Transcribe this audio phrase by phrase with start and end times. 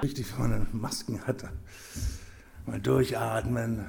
[0.00, 1.44] Richtig, man Masken hat.
[2.66, 3.86] Mal durchatmen.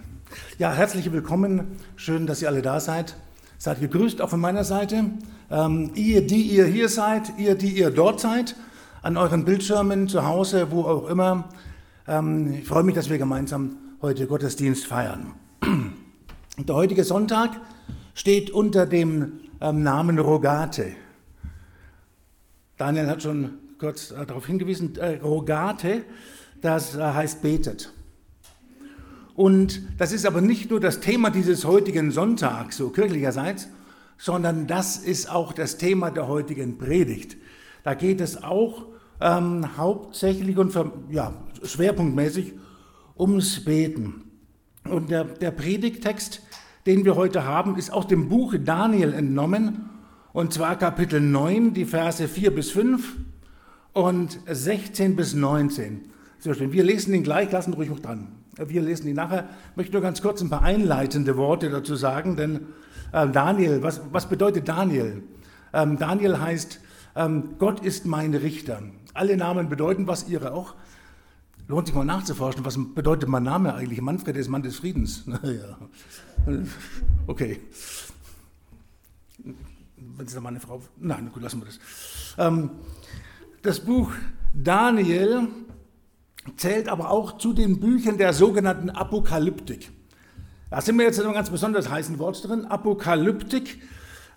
[0.57, 1.77] Ja, herzlich willkommen.
[1.97, 3.15] Schön, dass ihr alle da seid.
[3.59, 5.03] Seid gegrüßt auch von meiner Seite.
[5.51, 8.55] Ähm, ihr, die ihr hier seid, ihr, die ihr dort seid,
[9.03, 11.49] an euren Bildschirmen, zu Hause, wo auch immer.
[12.07, 15.33] Ähm, ich freue mich, dass wir gemeinsam heute Gottesdienst feiern.
[16.57, 17.51] Der heutige Sonntag
[18.15, 20.87] steht unter dem ähm, Namen Rogate.
[22.77, 26.03] Daniel hat schon kurz äh, darauf hingewiesen, äh, Rogate,
[26.61, 27.93] das äh, heißt betet.
[29.35, 33.69] Und das ist aber nicht nur das Thema dieses heutigen Sonntags, so kirchlicherseits,
[34.17, 37.37] sondern das ist auch das Thema der heutigen Predigt.
[37.83, 38.87] Da geht es auch
[39.21, 40.77] ähm, hauptsächlich und
[41.09, 41.33] ja,
[41.63, 42.55] schwerpunktmäßig
[43.17, 44.25] ums Beten.
[44.89, 46.41] Und der, der Predigtext,
[46.85, 49.89] den wir heute haben, ist aus dem Buch Daniel entnommen,
[50.33, 53.15] und zwar Kapitel 9, die Verse 4 bis 5
[53.99, 56.09] und 16 bis 19.
[56.39, 56.71] Sehr schön.
[56.71, 58.29] Wir lesen den gleich, lassen ruhig noch dran.
[58.55, 59.49] Wir lesen ihn nachher.
[59.71, 62.67] Ich möchte nur ganz kurz ein paar einleitende Worte dazu sagen, denn
[63.11, 65.23] äh, Daniel, was, was bedeutet Daniel?
[65.73, 66.79] Ähm, Daniel heißt,
[67.15, 68.81] ähm, Gott ist mein Richter.
[69.13, 70.75] Alle Namen bedeuten was, ihre auch.
[71.67, 74.01] Lohnt sich mal nachzuforschen, was bedeutet mein Name eigentlich?
[74.01, 75.25] Manfred ist Mann des Friedens.
[75.27, 75.77] Naja.
[77.27, 77.59] Okay.
[79.43, 80.81] Wenn es da mal eine Frau.
[80.97, 81.79] Nein, gut, lassen wir das.
[82.37, 82.71] Ähm,
[83.61, 84.11] das Buch
[84.53, 85.47] Daniel
[86.57, 89.91] zählt aber auch zu den Büchern der sogenannten Apokalyptik.
[90.69, 93.81] Da sind wir jetzt in einem ganz besonders heißen Wort drin, Apokalyptik.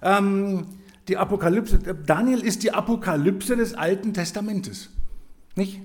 [0.01, 0.67] Ähm,
[1.09, 4.91] die Apokalypse, Daniel ist die Apokalypse des Alten Testamentes.
[5.57, 5.81] Nicht?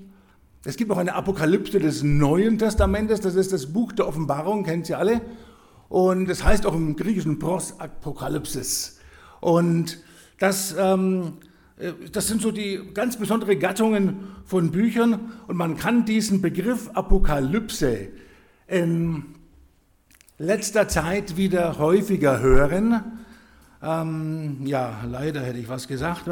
[0.64, 4.86] Es gibt noch eine Apokalypse des Neuen Testamentes, das ist das Buch der Offenbarung, kennt
[4.86, 5.20] Sie alle.
[5.88, 8.98] Und es das heißt auch im Griechischen Prosapokalypsis.
[9.40, 9.98] Und
[10.38, 11.47] das ähm, äh,
[12.12, 18.08] das sind so die ganz besondere Gattungen von Büchern und man kann diesen Begriff Apokalypse
[18.66, 19.24] in
[20.38, 23.02] letzter Zeit wieder häufiger hören.
[23.80, 26.24] Ähm, ja, leider hätte ich was gesagt,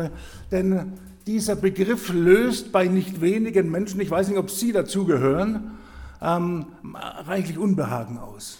[0.50, 0.94] denn
[1.26, 5.72] dieser Begriff löst bei nicht wenigen Menschen, ich weiß nicht, ob Sie dazugehören,
[6.20, 8.58] ähm, reichlich Unbehagen aus.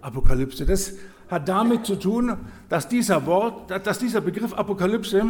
[0.00, 0.66] Apokalypse.
[0.66, 0.94] Das
[1.28, 2.36] hat damit zu tun,
[2.68, 5.22] dass dieser Wort, dass dieser Begriff Apokalypse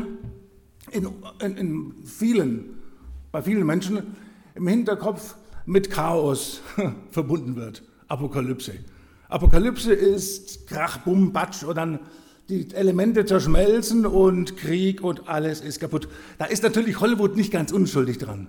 [0.92, 1.08] in,
[1.40, 2.78] in, in vielen,
[3.30, 4.14] bei vielen Menschen
[4.54, 5.36] im Hinterkopf
[5.66, 6.60] mit Chaos
[7.10, 7.82] verbunden wird.
[8.08, 8.74] Apokalypse.
[9.28, 12.00] Apokalypse ist Krach, Bumm, Batsch und dann
[12.48, 16.08] die Elemente zerschmelzen und Krieg und alles ist kaputt.
[16.38, 18.48] Da ist natürlich Hollywood nicht ganz unschuldig dran.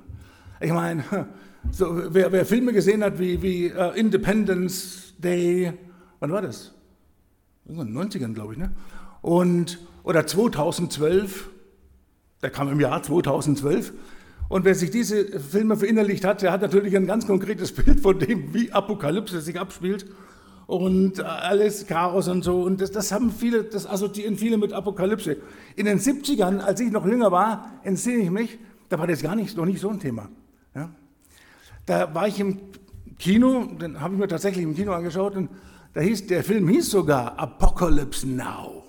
[0.59, 1.03] Ich meine,
[1.71, 5.73] so, wer, wer, Filme gesehen hat wie, wie uh, Independence Day,
[6.19, 6.73] wann war das?
[7.65, 8.71] In den 90ern, glaube ich, ne?
[9.21, 11.49] Und, oder 2012,
[12.43, 13.93] der kam im Jahr 2012.
[14.49, 18.19] Und wer sich diese Filme verinnerlicht hat, der hat natürlich ein ganz konkretes Bild von
[18.19, 20.05] dem, wie Apokalypse sich abspielt.
[20.67, 22.61] Und alles Chaos und so.
[22.61, 25.37] Und das, das haben viele, das assoziieren viele mit Apokalypse.
[25.75, 28.59] In den 70ern, als ich noch jünger war, entsinne ich mich,
[28.89, 30.29] da war das gar nicht, noch nicht so ein Thema.
[30.75, 30.89] Ja?
[31.85, 32.59] Da war ich im
[33.17, 35.49] Kino, den habe ich mir tatsächlich im Kino angeschaut, und
[35.93, 38.83] da hieß, der Film hieß sogar Apocalypse Now.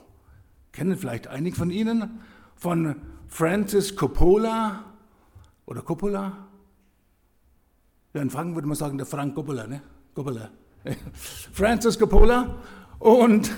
[0.73, 2.21] Kennen vielleicht einige von Ihnen?
[2.57, 2.97] Von
[3.35, 4.85] Francis Coppola
[5.67, 6.47] oder Coppola?
[8.13, 9.83] Ja, in Franken würde man sagen, der Frank Coppola, ne?
[10.15, 10.51] Coppola.
[11.53, 12.63] Francis Coppola.
[13.01, 13.51] Und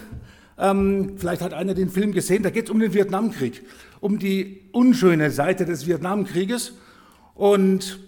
[0.56, 3.66] ähm, vielleicht hat einer den Film gesehen, da geht es um den Vietnamkrieg,
[4.00, 6.72] um die unschöne Seite des Vietnamkrieges.
[7.34, 8.00] Und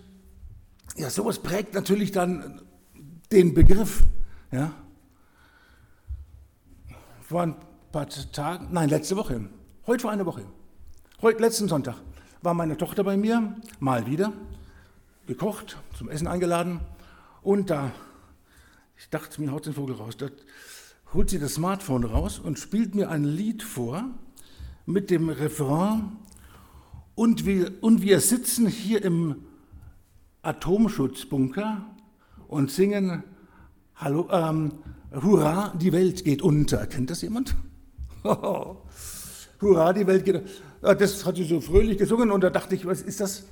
[0.96, 2.62] ja, sowas prägt natürlich dann
[3.30, 4.04] den Begriff.
[4.52, 4.72] Ja.
[7.20, 7.56] Vor ein
[7.92, 9.50] paar Tagen, nein, letzte Woche,
[9.86, 10.46] heute vor einer Woche,
[11.20, 11.96] Heute, letzten Sonntag,
[12.42, 14.32] war meine Tochter bei mir, mal wieder,
[15.26, 16.78] gekocht, zum Essen eingeladen.
[17.42, 17.90] Und da,
[18.96, 20.28] ich dachte, mir haut den Vogel raus, da
[21.12, 24.04] holt sie das Smartphone raus und spielt mir ein Lied vor
[24.86, 26.18] mit dem Refrain.
[27.16, 29.42] Und wir, und wir sitzen hier im
[30.42, 31.84] Atomschutzbunker
[32.46, 33.24] und singen
[33.96, 34.74] Hallo, ähm,
[35.12, 36.86] Hurra, die Welt geht unter.
[36.86, 37.56] Kennt das jemand?
[38.22, 40.67] Hurra, die Welt geht unter.
[40.80, 43.44] Das hat sie so fröhlich gesungen und da dachte ich, was ist das?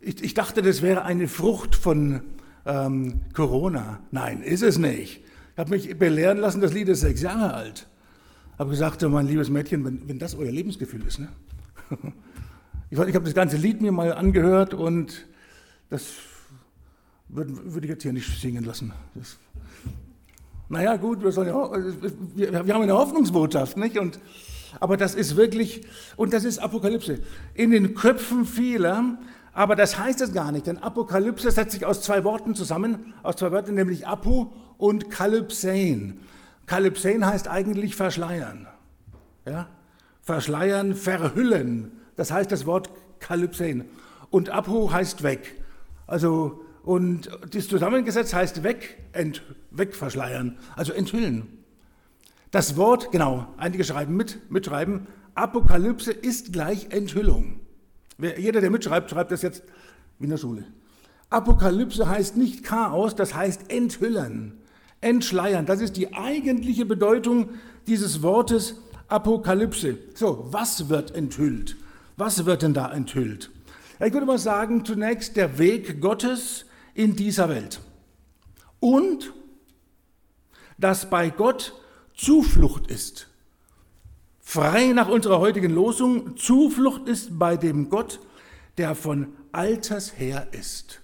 [0.00, 2.22] Ich, ich dachte, das wäre eine Frucht von
[2.66, 4.00] ähm, Corona.
[4.10, 5.22] Nein, ist es nicht.
[5.52, 7.86] Ich habe mich belehren lassen, das Lied ist sechs Jahre alt.
[8.58, 11.28] Habe gesagt, mein liebes Mädchen, wenn, wenn das euer Lebensgefühl ist, ne?
[12.90, 15.26] ich, ich habe das ganze Lied mir mal angehört und
[15.90, 16.14] das
[17.28, 18.92] würde, würde ich jetzt hier nicht singen lassen.
[19.14, 19.38] Das,
[20.68, 21.70] naja, gut, wir, ja,
[22.34, 23.98] wir, wir haben eine Hoffnungsbotschaft, nicht?
[23.98, 24.18] Und
[24.80, 25.86] aber das ist wirklich,
[26.16, 27.20] und das ist Apokalypse,
[27.54, 29.18] in den Köpfen vieler
[29.54, 33.36] Aber das heißt es gar nicht, denn Apokalypse setzt sich aus zwei Worten zusammen, aus
[33.36, 36.18] zwei Wörtern, nämlich Apo und Kalypsein.
[36.66, 38.66] Kalypsein heißt eigentlich verschleiern.
[39.46, 39.68] Ja?
[40.22, 41.92] Verschleiern, verhüllen.
[42.16, 43.84] Das heißt das Wort Kalypsein.
[44.30, 45.62] Und Apo heißt weg.
[46.08, 51.63] Also, und das zusammengesetzt heißt weg, ent, wegverschleiern, also enthüllen.
[52.54, 57.58] Das Wort, genau, einige schreiben mit, mitschreiben, Apokalypse ist gleich Enthüllung.
[58.38, 59.64] Jeder, der mitschreibt, schreibt das jetzt
[60.20, 60.64] wie in der Schule.
[61.30, 64.60] Apokalypse heißt nicht Chaos, das heißt enthüllen,
[65.00, 65.66] entschleiern.
[65.66, 67.48] Das ist die eigentliche Bedeutung
[67.88, 68.76] dieses Wortes
[69.08, 69.98] Apokalypse.
[70.14, 71.76] So, was wird enthüllt?
[72.16, 73.50] Was wird denn da enthüllt?
[73.98, 77.80] ich würde mal sagen, zunächst der Weg Gottes in dieser Welt.
[78.78, 79.32] Und
[80.78, 81.74] dass bei Gott
[82.14, 83.28] Zuflucht ist
[84.40, 88.20] frei nach unserer heutigen Losung, Zuflucht ist bei dem Gott,
[88.78, 91.00] der von alters her ist.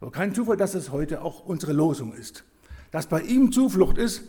[0.00, 2.42] Aber kein Zufall, dass es heute auch unsere Losung ist.
[2.90, 4.24] Dass bei ihm Zuflucht ist,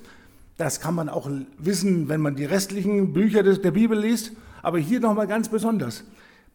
[0.58, 5.00] das kann man auch wissen, wenn man die restlichen Bücher der Bibel liest, aber hier
[5.00, 6.04] nochmal ganz besonders.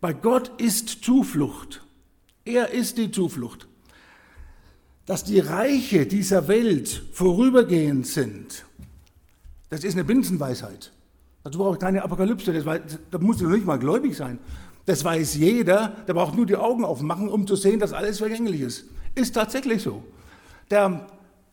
[0.00, 1.84] Bei Gott ist Zuflucht.
[2.44, 3.66] Er ist die Zuflucht.
[5.04, 8.64] Dass die Reiche dieser Welt vorübergehend sind,
[9.70, 10.93] das ist eine Binsenweisheit.
[11.44, 12.81] Dazu brauche ich keine Apokalypse, das weiß,
[13.11, 14.38] da muss noch nicht mal gläubig sein.
[14.87, 18.61] Das weiß jeder, der braucht nur die Augen aufmachen, um zu sehen, dass alles vergänglich
[18.61, 18.85] ist.
[19.15, 20.03] Ist tatsächlich so.
[20.70, 21.06] Der,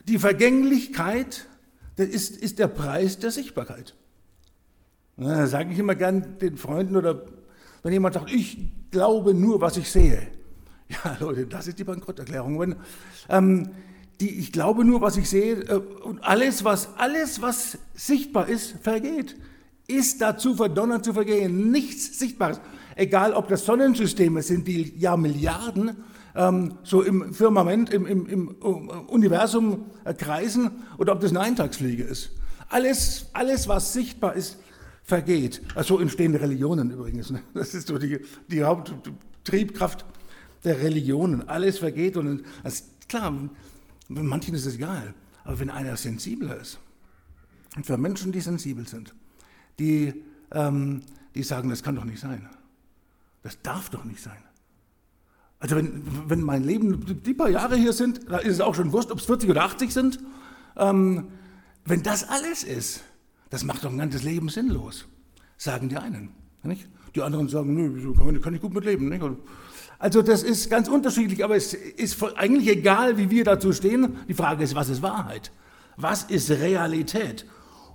[0.08, 1.48] die Vergänglichkeit
[1.96, 3.96] das ist, ist der Preis der Sichtbarkeit.
[5.18, 7.22] Da sage ich immer gern den Freunden oder
[7.84, 8.58] wenn jemand sagt, ich
[8.92, 10.28] glaube nur, was ich sehe.
[10.88, 12.60] Ja, Leute, das ist die Bankrotterklärung.
[12.60, 12.76] Wenn,
[13.30, 13.70] ähm,
[14.20, 18.76] die, ich glaube nur, was ich sehe äh, und alles was, alles, was sichtbar ist,
[18.82, 19.36] vergeht
[19.88, 21.72] ist dazu verdonnert zu vergehen.
[21.72, 22.60] Nichts Sichtbares.
[22.96, 25.98] Egal, ob das Sonnensysteme sind, die ja Milliarden
[26.34, 28.48] ähm, so im Firmament, im, im, im
[29.08, 32.32] Universum äh, kreisen, oder ob das eine Eintagsfliege ist.
[32.70, 34.58] Alles, alles, was sichtbar ist,
[35.04, 35.62] vergeht.
[35.76, 37.30] Also so entstehen Religionen übrigens.
[37.30, 37.42] Ne?
[37.54, 40.04] Das ist so die, die Haupttriebkraft
[40.64, 41.48] der Religionen.
[41.48, 43.34] Alles vergeht und ist klar,
[44.08, 45.14] manchen ist es egal.
[45.44, 46.80] Aber wenn einer sensibler ist,
[47.76, 49.14] und für Menschen, die sensibel sind,
[49.80, 51.02] die, ähm,
[51.36, 52.50] die sagen, das kann doch nicht sein.
[53.44, 54.38] Das darf doch nicht sein.
[55.60, 58.92] Also wenn, wenn mein Leben, die paar Jahre hier sind, da ist es auch schon
[58.92, 60.20] wurscht, ob es 40 oder 80 sind,
[60.78, 61.28] ähm,
[61.86, 63.04] wenn das alles ist,
[63.50, 65.06] das macht doch ein ganzes Leben sinnlos,
[65.58, 66.32] sagen die einen.
[66.64, 66.90] Nicht?
[67.14, 69.08] Die anderen sagen, nö, kann ich gut mit leben.
[69.10, 69.24] Nicht?
[70.00, 74.18] Also das ist ganz unterschiedlich, aber es ist eigentlich egal, wie wir dazu stehen.
[74.28, 75.52] Die Frage ist, was ist Wahrheit?
[75.98, 77.46] Was ist Realität?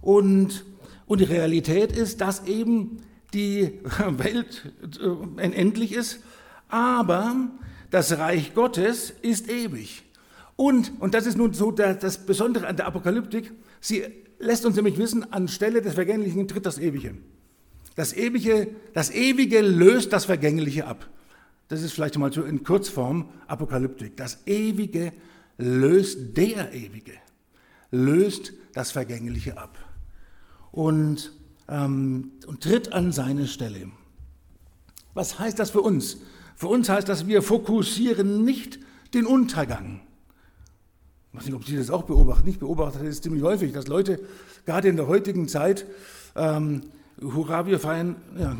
[0.00, 0.64] Und
[1.10, 2.98] und die Realität ist, dass eben
[3.34, 3.80] die
[4.10, 4.72] Welt
[5.36, 6.20] äh, endlich ist,
[6.68, 7.48] aber
[7.90, 10.04] das Reich Gottes ist ewig.
[10.54, 13.50] Und, und das ist nun so das Besondere an der Apokalyptik,
[13.80, 14.04] sie
[14.38, 17.16] lässt uns nämlich wissen, anstelle des Vergänglichen tritt das Ewige.
[17.96, 21.10] Das Ewige, das Ewige löst das Vergängliche ab.
[21.70, 24.16] Das ist vielleicht mal so in Kurzform Apokalyptik.
[24.16, 25.12] Das Ewige
[25.56, 27.12] löst der Ewige,
[27.92, 29.78] löst das Vergängliche ab
[30.72, 31.32] und,
[31.68, 33.92] ähm, und tritt an seine Stelle.
[35.14, 36.18] Was heißt das für uns?
[36.56, 38.80] Für uns heißt das, wir fokussieren nicht
[39.14, 40.00] den Untergang.
[41.32, 42.48] Ich weiß nicht, ob Sie das auch beobachten.
[42.48, 44.20] Ich beobachte das ziemlich häufig, dass Leute
[44.66, 45.86] gerade in der heutigen Zeit,
[46.34, 46.82] ähm,
[47.22, 48.56] hurra, wir feiern, ja,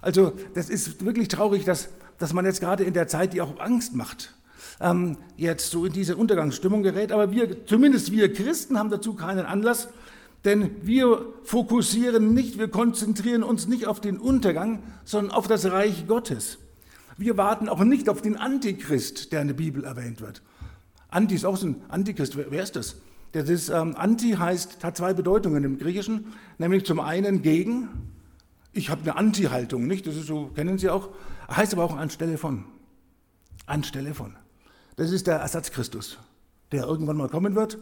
[0.00, 3.58] also das ist wirklich traurig, dass, dass man jetzt gerade in der Zeit, die auch
[3.58, 4.34] Angst macht,
[4.78, 7.10] ähm, jetzt so in diese Untergangsstimmung gerät.
[7.12, 9.88] Aber wir, zumindest wir Christen, haben dazu keinen Anlass,
[10.44, 16.06] denn wir fokussieren nicht, wir konzentrieren uns nicht auf den Untergang, sondern auf das Reich
[16.06, 16.58] Gottes.
[17.16, 20.42] Wir warten auch nicht auf den Antichrist, der in der Bibel erwähnt wird.
[21.08, 22.36] Anti ist auch so ein Antichrist.
[22.36, 22.96] Wer ist das?
[23.32, 27.88] Das ist, ähm, Anti heißt, hat zwei Bedeutungen im Griechischen, nämlich zum einen gegen,
[28.72, 30.06] ich habe eine Anti-Haltung, nicht?
[30.06, 31.08] Das ist so, kennen Sie auch,
[31.50, 32.64] heißt aber auch anstelle von.
[33.66, 34.36] Anstelle von.
[34.96, 36.18] Das ist der Ersatz Christus,
[36.72, 37.78] der irgendwann mal kommen wird.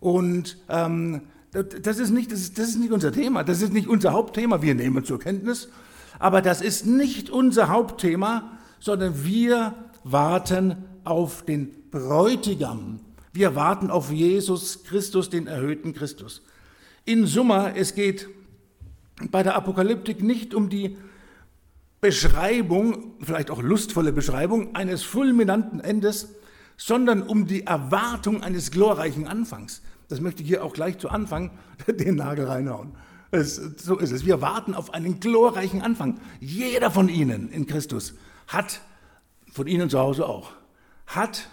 [0.00, 1.22] Und ähm,
[1.52, 4.60] das ist, nicht, das, ist, das ist nicht unser Thema, das ist nicht unser Hauptthema.
[4.60, 5.68] Wir nehmen zur Kenntnis,
[6.18, 13.00] aber das ist nicht unser Hauptthema, sondern wir warten auf den Bräutigam.
[13.32, 16.42] Wir warten auf Jesus Christus, den erhöhten Christus.
[17.04, 18.28] In Summa, es geht
[19.30, 20.96] bei der Apokalyptik nicht um die
[22.04, 26.28] Beschreibung, vielleicht auch lustvolle Beschreibung eines fulminanten Endes,
[26.76, 31.50] sondern um die Erwartung eines glorreichen Anfangs das möchte ich hier auch gleich zu Anfang
[31.88, 32.92] den Nagel reinhauen.
[33.30, 34.24] Es, so ist es.
[34.24, 36.20] Wir warten auf einen glorreichen Anfang.
[36.40, 38.14] Jeder von Ihnen in Christus
[38.46, 38.80] hat
[39.50, 40.52] von Ihnen zu Hause auch,
[41.06, 41.48] hat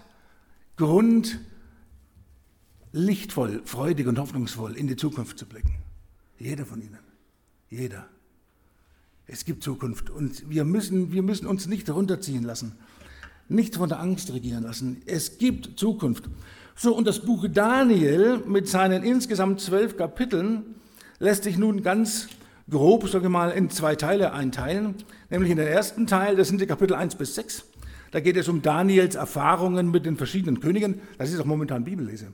[0.76, 1.40] Grund,
[2.92, 5.74] lichtvoll, freudig und hoffnungsvoll in die Zukunft zu blicken.
[6.38, 7.00] Jeder von Ihnen.
[7.70, 8.08] Jeder.
[9.34, 12.74] Es gibt Zukunft und wir müssen, wir müssen uns nicht runterziehen lassen,
[13.48, 15.02] nicht von der Angst regieren lassen.
[15.06, 16.26] Es gibt Zukunft.
[16.76, 20.76] So, und das Buch Daniel mit seinen insgesamt zwölf Kapiteln
[21.20, 22.28] lässt sich nun ganz
[22.70, 24.96] grob, sage ich mal, in zwei Teile einteilen.
[25.30, 27.64] Nämlich in den ersten Teil, das sind die Kapitel 1 bis 6.
[28.12, 31.00] Da geht es um Daniels Erfahrungen mit den verschiedenen Königen.
[31.18, 32.34] Das ist auch momentan Bibellese.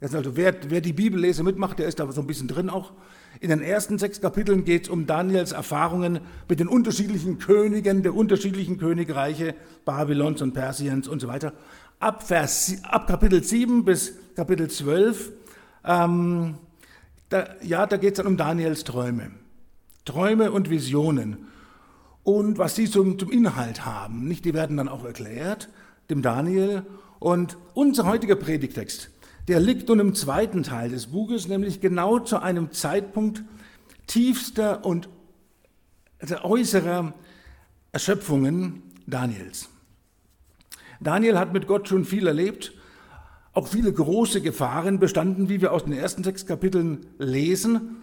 [0.00, 2.92] Also wer, wer die Bibellese mitmacht, der ist da so ein bisschen drin auch.
[3.40, 8.14] In den ersten sechs Kapiteln geht es um Daniels Erfahrungen mit den unterschiedlichen Königen der
[8.14, 11.52] unterschiedlichen Königreiche Babylons und Persiens und so weiter.
[11.98, 15.32] Ab, Vers, ab Kapitel 7 bis Kapitel 12,
[15.84, 16.54] ähm,
[17.28, 19.30] da, ja, da geht es dann um Daniels Träume.
[20.04, 21.48] Träume und Visionen.
[22.22, 25.68] Und was sie zum, zum Inhalt haben, nicht, die werden dann auch erklärt,
[26.10, 26.84] dem Daniel.
[27.18, 29.10] Und unser heutiger Predigtext,
[29.48, 33.44] der liegt nun im zweiten Teil des Buches, nämlich genau zu einem Zeitpunkt
[34.06, 35.08] tiefster und
[36.18, 37.12] also äußerer
[37.92, 39.68] Erschöpfungen Daniels.
[41.00, 42.72] Daniel hat mit Gott schon viel erlebt,
[43.52, 47.96] auch viele große Gefahren bestanden, wie wir aus den ersten sechs Kapiteln lesen.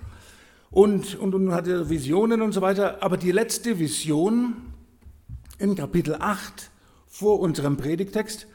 [0.69, 3.03] Und, und, und hatte Visionen und so weiter.
[3.03, 4.55] Aber die letzte Vision
[5.57, 6.71] in Kapitel 8
[7.07, 8.47] vor unserem Predigtext,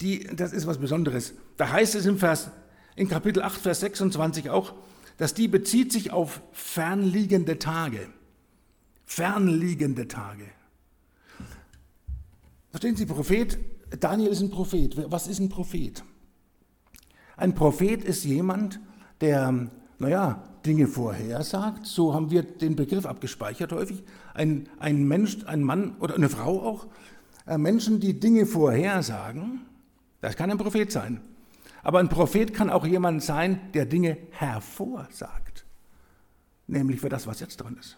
[0.00, 1.34] die, das ist was Besonderes.
[1.56, 2.50] Da heißt es im Vers,
[2.96, 4.74] in Kapitel 8, Vers 26 auch,
[5.18, 8.08] dass die bezieht sich auf fernliegende Tage.
[9.04, 10.44] Fernliegende Tage.
[12.70, 13.58] Verstehen Sie, Prophet,
[13.98, 15.10] Daniel ist ein Prophet.
[15.10, 16.04] Was ist ein Prophet?
[17.36, 18.80] Ein Prophet ist jemand,
[19.20, 21.86] der, naja, Dinge vorhersagt.
[21.86, 24.02] So haben wir den Begriff abgespeichert häufig.
[24.34, 26.86] Ein, ein Mensch, ein Mann oder eine Frau auch.
[27.46, 29.62] Äh, Menschen, die Dinge vorhersagen,
[30.20, 31.20] das kann ein Prophet sein.
[31.82, 35.64] Aber ein Prophet kann auch jemand sein, der Dinge hervorsagt.
[36.66, 37.96] Nämlich für das, was jetzt dran ist.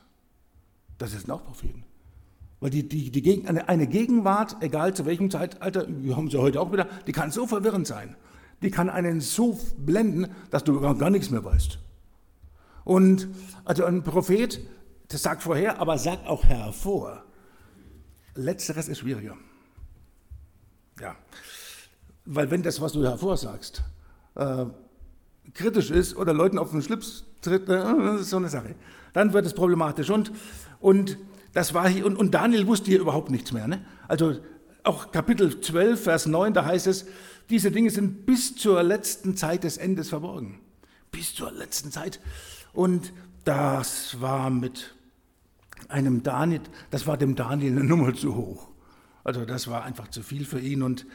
[0.98, 1.84] Das sind auch Propheten.
[2.60, 6.72] Weil die, die, die, eine, Gegenwart, egal zu welchem Zeitalter, wir haben sie heute auch
[6.72, 8.14] wieder, die kann so verwirrend sein.
[8.62, 11.80] Die kann einen so blenden, dass du gar, gar nichts mehr weißt.
[12.84, 13.28] Und
[13.64, 14.60] also ein Prophet,
[15.08, 17.24] das sagt vorher, aber sagt auch hervor.
[18.34, 19.36] Letzteres ist schwieriger.
[21.00, 21.16] Ja.
[22.24, 23.82] Weil wenn das, was du hervorsagst,
[24.34, 24.66] äh,
[25.54, 28.74] kritisch ist oder Leuten auf den Schlips tritt, äh, so eine Sache.
[29.12, 30.10] Dann wird es problematisch.
[30.10, 30.32] Und,
[30.80, 31.18] und,
[31.52, 33.68] das war hier, und, und Daniel wusste hier überhaupt nichts mehr.
[33.68, 33.84] Ne?
[34.08, 34.36] Also
[34.84, 37.06] auch Kapitel 12, Vers 9, da heißt es,
[37.50, 40.60] diese Dinge sind bis zur letzten Zeit des Endes verborgen.
[41.10, 42.20] Bis zur letzten Zeit.
[42.72, 43.12] Und
[43.44, 44.94] das war mit
[45.88, 46.60] einem Daniel,
[46.90, 48.68] das war dem Daniel eine Nummer zu hoch.
[49.24, 51.06] Also das war einfach zu viel für ihn und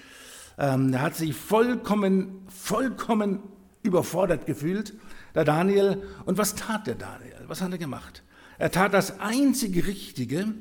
[0.58, 3.40] ähm, er hat sich vollkommen, vollkommen
[3.84, 4.94] überfordert gefühlt,
[5.36, 6.04] der Daniel.
[6.26, 7.44] Und was tat der Daniel?
[7.48, 8.24] Was hat er gemacht?
[8.58, 10.54] Er tat das einzige Richtige,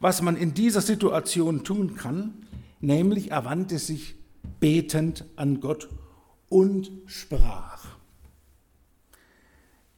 [0.00, 2.34] was man in dieser Situation tun kann,
[2.80, 4.16] nämlich er wandte sich
[4.60, 5.88] betend an Gott
[6.48, 7.86] und sprach.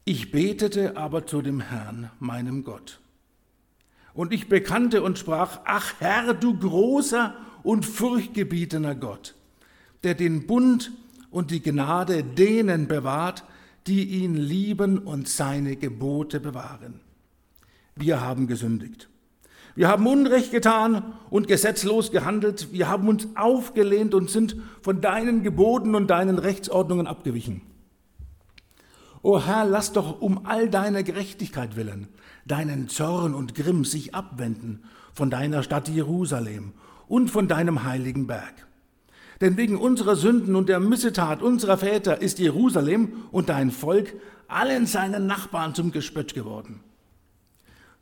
[0.05, 3.01] Ich betete aber zu dem Herrn, meinem Gott.
[4.15, 9.35] Und ich bekannte und sprach, ach Herr, du großer und furchtgebietener Gott,
[10.05, 10.93] der den Bund
[11.31, 13.45] und die Gnade denen bewahrt,
[13.87, 17.01] die ihn lieben und seine Gebote bewahren.
[17.97, 19.09] Wir haben gesündigt.
[19.75, 22.73] Wir haben Unrecht getan und gesetzlos gehandelt.
[22.73, 27.63] Wir haben uns aufgelehnt und sind von deinen Geboten und deinen Rechtsordnungen abgewichen.
[29.23, 32.09] O Herr, lass doch um all deiner Gerechtigkeit willen
[32.51, 36.73] deinen Zorn und Grimm sich abwenden von deiner Stadt Jerusalem
[37.09, 38.67] und von deinem heiligen Berg.
[39.41, 44.15] Denn wegen unserer Sünden und der Missetat unserer Väter ist Jerusalem und dein Volk
[44.49, 46.81] allen seinen Nachbarn zum Gespött geworden.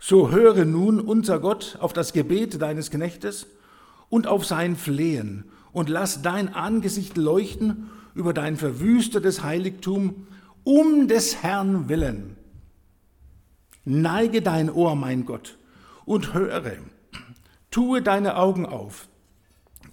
[0.00, 3.46] So höre nun, unser Gott, auf das Gebet deines Knechtes
[4.08, 10.26] und auf sein Flehen und lass dein Angesicht leuchten über dein verwüstetes Heiligtum
[10.64, 12.36] um des Herrn willen.
[13.84, 15.56] Neige dein Ohr, mein Gott,
[16.04, 16.72] und höre,
[17.70, 19.07] tue deine Augen auf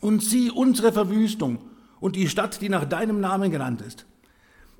[0.06, 1.58] und sieh unsere Verwüstung
[2.00, 4.06] und die Stadt, die nach deinem Namen genannt ist.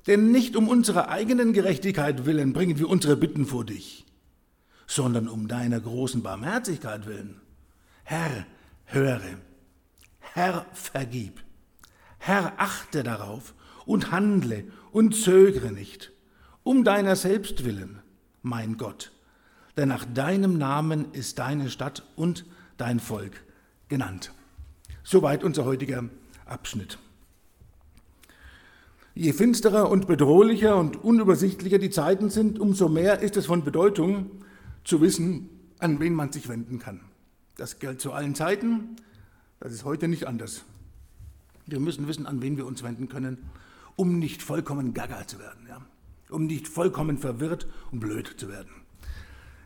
[0.06, 4.06] Denn nicht um unserer eigenen Gerechtigkeit willen bringen wir unsere Bitten vor dich,
[4.86, 7.40] sondern um deiner großen Barmherzigkeit willen.
[8.04, 8.46] Herr,
[8.84, 9.20] höre.
[10.20, 11.42] Herr, vergib.
[12.18, 13.54] Herr, achte darauf
[13.84, 16.12] und handle und zögre nicht,
[16.62, 17.98] um deiner selbst willen,
[18.42, 19.10] mein Gott,
[19.76, 22.44] denn nach deinem Namen ist deine Stadt und
[22.76, 23.42] dein Volk
[23.88, 24.30] genannt.
[25.08, 26.02] Soweit unser heutiger
[26.46, 26.98] Abschnitt.
[29.14, 34.32] Je finsterer und bedrohlicher und unübersichtlicher die Zeiten sind, umso mehr ist es von Bedeutung
[34.82, 35.48] zu wissen,
[35.78, 37.02] an wen man sich wenden kann.
[37.56, 38.96] Das gilt zu allen Zeiten,
[39.60, 40.64] das ist heute nicht anders.
[41.66, 43.38] Wir müssen wissen, an wen wir uns wenden können,
[43.94, 45.80] um nicht vollkommen gaga zu werden, ja?
[46.30, 48.72] um nicht vollkommen verwirrt und blöd zu werden.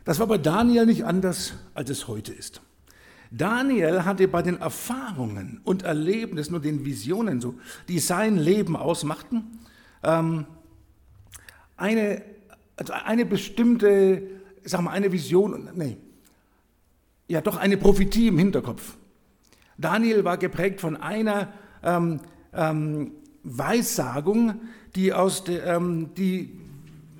[0.05, 2.61] Das war bei Daniel nicht anders, als es heute ist.
[3.31, 7.55] Daniel hatte bei den Erfahrungen und Erlebnissen und den Visionen, so,
[7.87, 9.59] die sein Leben ausmachten,
[10.03, 10.45] ähm,
[11.77, 12.21] eine,
[12.75, 14.21] also eine bestimmte,
[14.65, 15.97] sag mal, eine Vision, nee,
[17.29, 18.97] ja doch eine Prophetie im Hinterkopf.
[19.77, 22.19] Daniel war geprägt von einer ähm,
[22.53, 24.61] ähm, Weissagung,
[24.95, 26.59] die aus de, ähm, die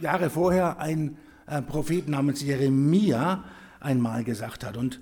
[0.01, 3.45] Jahre vorher ein äh, Prophet namens Jeremia
[3.79, 4.75] einmal gesagt hat.
[4.75, 4.99] Und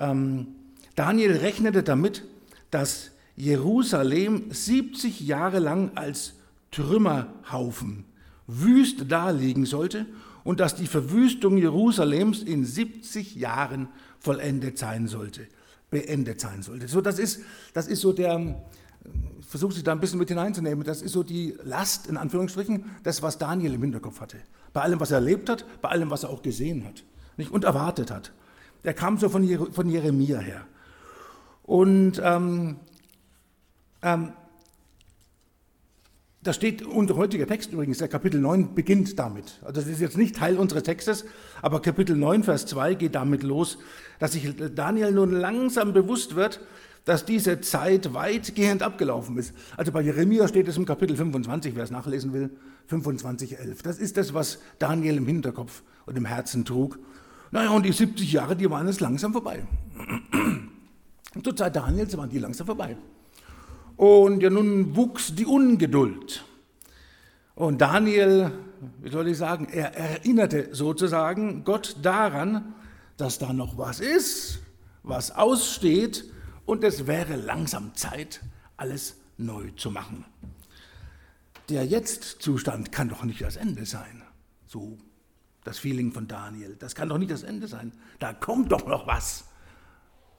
[0.00, 0.48] ähm,
[0.96, 2.24] Daniel rechnete damit,
[2.70, 6.34] dass Jerusalem 70 Jahre lang als
[6.70, 8.04] Trümmerhaufen
[8.46, 10.06] wüst daliegen sollte
[10.44, 13.88] und dass die Verwüstung Jerusalems in 70 Jahren
[14.18, 15.46] vollendet sein sollte,
[15.90, 16.88] beendet sein sollte.
[16.88, 17.40] So, das ist,
[17.72, 18.62] das ist so der,
[19.46, 23.22] versuche Sie da ein bisschen mit hineinzunehmen, das ist so die Last, in Anführungsstrichen, das,
[23.22, 24.38] was Daniel im Hinterkopf hatte.
[24.72, 27.04] Bei allem, was er erlebt hat, bei allem, was er auch gesehen hat
[27.40, 28.32] nicht, und erwartet hat.
[28.84, 30.66] Der kam so von, Jeremia her.
[31.62, 32.76] Und ähm,
[34.02, 34.32] ähm,
[36.42, 39.60] da steht unser heutiger Text übrigens, der Kapitel 9 beginnt damit.
[39.60, 41.26] Also das ist jetzt nicht Teil unseres Textes,
[41.60, 43.76] aber Kapitel 9, Vers 2 geht damit los,
[44.18, 46.60] dass sich Daniel nun langsam bewusst wird,
[47.04, 49.54] dass diese Zeit weitgehend abgelaufen ist.
[49.76, 52.50] Also bei Jeremia steht es im Kapitel 25, wer es nachlesen will,
[52.86, 53.82] 25, 11.
[53.82, 56.98] Das ist das, was Daniel im Hinterkopf und im Herzen trug.
[57.50, 59.66] Naja, und die 70 Jahre, die waren jetzt langsam vorbei.
[61.42, 62.96] Zur Zeit Daniels waren die langsam vorbei.
[63.96, 66.44] Und ja, nun wuchs die Ungeduld.
[67.54, 68.52] Und Daniel,
[69.02, 72.74] wie soll ich sagen, er erinnerte sozusagen Gott daran,
[73.16, 74.60] dass da noch was ist,
[75.02, 76.24] was aussteht
[76.64, 78.40] und es wäre langsam Zeit,
[78.76, 80.24] alles neu zu machen.
[81.68, 84.22] Der Jetzt-Zustand kann doch nicht das Ende sein.
[84.66, 84.96] So
[85.64, 86.76] das Feeling von Daniel.
[86.78, 87.92] Das kann doch nicht das Ende sein.
[88.18, 89.44] Da kommt doch noch was.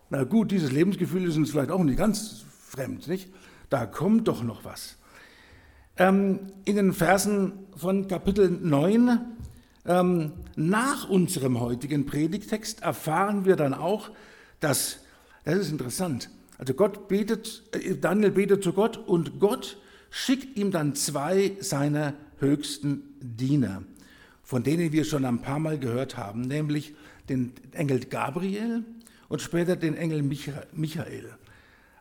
[0.09, 3.29] Na gut, dieses Lebensgefühl ist uns vielleicht auch nicht ganz fremd, nicht?
[3.69, 4.97] Da kommt doch noch was.
[5.97, 9.19] Ähm, in den Versen von Kapitel 9
[9.85, 14.09] ähm, nach unserem heutigen Predigtext erfahren wir dann auch,
[14.59, 14.99] dass,
[15.43, 19.77] das ist interessant, also Gott betet, äh, Daniel betet zu Gott und Gott
[20.09, 23.83] schickt ihm dann zwei seiner höchsten Diener
[24.43, 26.93] von denen wir schon ein paar Mal gehört haben, nämlich
[27.29, 28.83] den Engel Gabriel
[29.29, 31.29] und später den Engel Michael.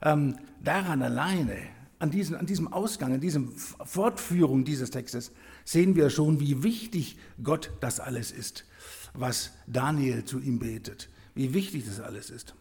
[0.03, 1.57] Ähm, daran alleine,
[1.99, 5.33] an, diesen, an diesem Ausgang, an diesem Fortführung dieses Textes,
[5.65, 8.65] sehen wir schon, wie wichtig Gott das alles ist,
[9.13, 12.55] was Daniel zu ihm betet, wie wichtig das alles ist.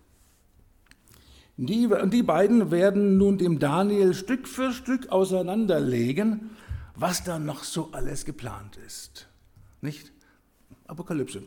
[1.56, 6.52] Die, die beiden werden nun dem Daniel Stück für Stück auseinanderlegen,
[6.96, 9.29] was da noch so alles geplant ist.
[9.82, 10.12] Nicht?
[10.88, 11.42] Apokalypse,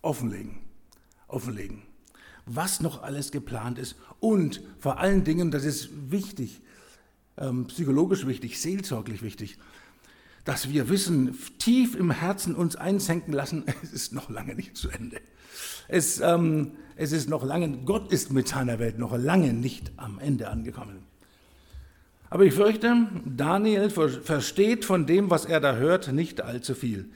[0.00, 0.58] offenlegen,
[1.28, 1.82] offenlegen,
[2.46, 6.60] was noch alles geplant ist und vor allen Dingen, das ist wichtig,
[7.36, 9.58] ähm, psychologisch wichtig, seelsorglich wichtig,
[10.44, 14.90] dass wir wissen, tief im Herzen uns einsenken lassen, es ist noch lange nicht zu
[14.90, 15.20] Ende.
[15.88, 20.18] Es, ähm, es ist noch lange, Gott ist mit seiner Welt noch lange nicht am
[20.18, 21.04] Ende angekommen.
[22.30, 27.10] Aber ich fürchte, Daniel versteht von dem, was er da hört, nicht allzu viel.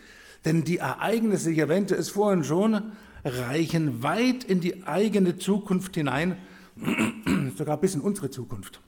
[0.46, 2.92] Denn die Ereignisse, ich erwähnte es vorhin schon,
[3.24, 6.38] reichen weit in die eigene Zukunft hinein,
[7.58, 8.80] sogar bis in unsere Zukunft,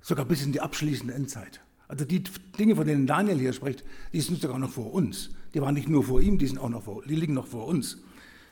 [0.00, 1.60] sogar bis in die abschließende Endzeit.
[1.88, 2.22] Also die
[2.58, 5.30] Dinge, von denen Daniel hier spricht, die sind sogar noch vor uns.
[5.52, 7.66] Die waren nicht nur vor ihm, die, sind auch noch vor, die liegen noch vor
[7.66, 7.98] uns.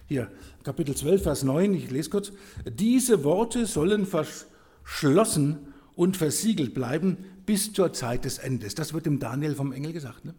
[0.06, 0.32] Hier,
[0.64, 2.32] Kapitel 12, Vers 9, ich lese kurz.
[2.68, 5.58] Diese Worte sollen verschlossen
[5.94, 8.74] und versiegelt bleiben bis zur Zeit des Endes.
[8.74, 10.24] Das wird dem Daniel vom Engel gesagt.
[10.24, 10.34] Ne?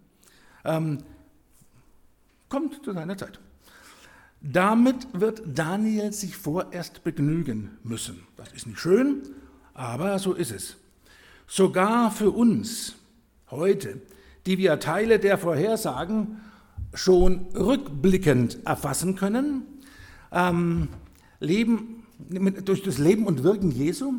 [0.66, 1.00] Ähm,
[2.50, 3.40] kommt zu seiner Zeit.
[4.42, 8.24] Damit wird Daniel sich vorerst begnügen müssen.
[8.36, 9.24] Das ist nicht schön,
[9.74, 10.76] aber so ist es.
[11.48, 12.96] Sogar für uns
[13.50, 14.02] heute,
[14.46, 16.42] die wir Teile der Vorhersagen
[16.94, 19.64] schon rückblickend erfassen können,
[20.32, 20.90] ähm,
[21.40, 22.04] leben,
[22.66, 24.16] durch das Leben und Wirken Jesu,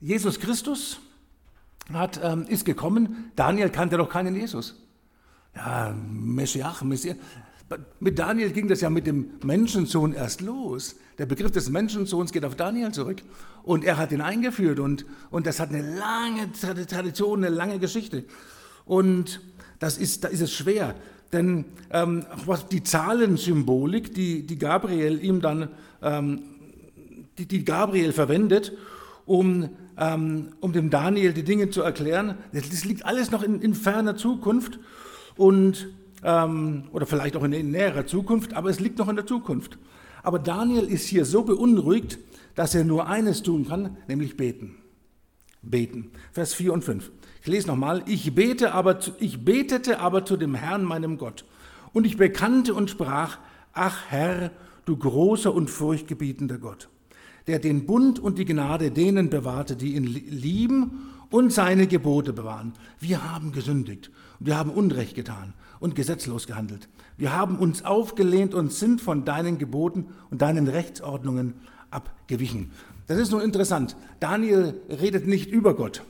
[0.00, 1.00] Jesus Christus
[1.92, 4.85] hat, ähm, ist gekommen, Daniel kannte doch keinen Jesus
[5.56, 7.16] ja, Messiach, Messias.
[7.98, 10.96] Mit Daniel ging das ja mit dem Menschensohn erst los.
[11.18, 13.22] Der Begriff des Menschensohns geht auf Daniel zurück.
[13.64, 14.78] Und er hat ihn eingeführt.
[14.78, 18.24] Und, und das hat eine lange Tradition, eine lange Geschichte.
[18.84, 19.40] Und
[19.80, 20.94] das ist, da ist es schwer.
[21.32, 25.68] Denn ähm, was die Zahlensymbolik, die, die Gabriel ihm dann,
[26.02, 26.42] ähm,
[27.38, 28.72] die, die Gabriel verwendet,
[29.24, 33.74] um, ähm, um dem Daniel die Dinge zu erklären, das liegt alles noch in, in
[33.74, 34.78] ferner Zukunft
[35.36, 35.88] und,
[36.22, 39.78] ähm, oder vielleicht auch in, näherer Zukunft, aber es liegt noch in der Zukunft.
[40.22, 42.18] Aber Daniel ist hier so beunruhigt,
[42.54, 44.76] dass er nur eines tun kann, nämlich beten.
[45.62, 46.10] Beten.
[46.32, 47.10] Vers 4 und 5.
[47.42, 48.02] Ich lese nochmal.
[48.06, 48.72] Ich, bete
[49.18, 51.44] ich betete aber zu dem Herrn, meinem Gott.
[51.92, 53.38] Und ich bekannte und sprach,
[53.72, 54.50] ach Herr,
[54.84, 56.88] du großer und furchtgebietender Gott
[57.46, 62.72] der den Bund und die Gnade denen bewahrte, die ihn lieben und seine Gebote bewahren.
[63.00, 66.88] Wir haben gesündigt und wir haben Unrecht getan und gesetzlos gehandelt.
[67.16, 71.54] Wir haben uns aufgelehnt und sind von deinen Geboten und deinen Rechtsordnungen
[71.90, 72.70] abgewichen.
[73.06, 73.96] Das ist nun interessant.
[74.20, 76.02] Daniel redet nicht über Gott.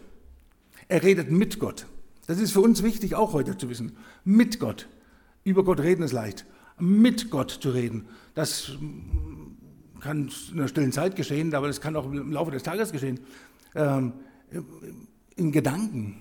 [0.88, 1.87] Er redet mit Gott.
[2.26, 3.96] Das ist für uns wichtig, auch heute zu wissen.
[4.24, 4.88] Mit Gott.
[5.44, 6.44] Über Gott reden ist leicht.
[6.79, 8.72] Mit Gott zu reden, das
[10.00, 13.20] kann in einer stillen Zeit geschehen, aber das kann auch im Laufe des Tages geschehen.
[13.74, 14.12] Ähm,
[15.37, 16.16] in Gedanken.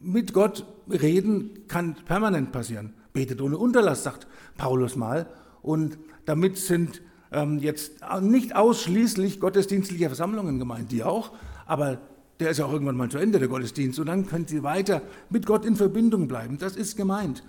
[0.00, 2.94] Mit Gott reden kann permanent passieren.
[3.12, 5.26] Betet ohne Unterlass, sagt Paulus mal.
[5.62, 11.32] Und damit sind ähm, jetzt nicht ausschließlich gottesdienstliche Versammlungen gemeint, die auch,
[11.66, 11.98] aber
[12.40, 14.00] der ist ja auch irgendwann mal zu Ende, der Gottesdienst.
[14.00, 16.58] Und dann können Sie weiter mit Gott in Verbindung bleiben.
[16.58, 17.44] Das ist gemeint.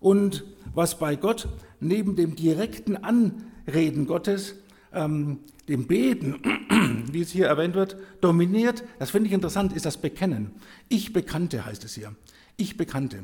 [0.00, 1.48] Und was bei Gott
[1.80, 4.56] neben dem direkten Anreden Gottes
[4.92, 6.40] ähm, dem Beten,
[7.12, 10.52] wie es hier erwähnt wird, dominiert, das finde ich interessant, ist das Bekennen.
[10.88, 12.14] Ich bekannte heißt es hier.
[12.56, 13.22] Ich bekannte.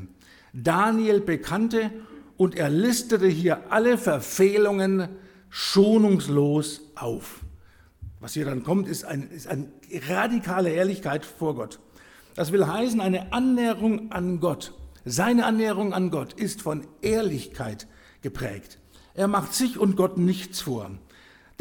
[0.52, 1.90] Daniel bekannte
[2.36, 5.08] und er listete hier alle Verfehlungen
[5.50, 7.40] schonungslos auf.
[8.20, 9.68] Was hier dann kommt, ist, ein, ist eine
[10.08, 11.80] radikale Ehrlichkeit vor Gott.
[12.34, 14.74] Das will heißen, eine Annäherung an Gott.
[15.04, 17.86] Seine Annäherung an Gott ist von Ehrlichkeit
[18.22, 18.78] geprägt.
[19.14, 20.90] Er macht sich und Gott nichts vor.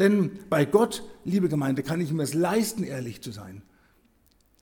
[0.00, 3.62] Denn bei Gott, liebe Gemeinde, kann ich mir es leisten, ehrlich zu sein.